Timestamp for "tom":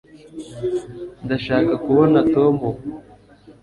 2.33-2.53